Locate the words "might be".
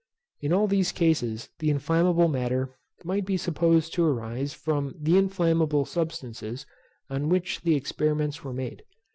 3.03-3.37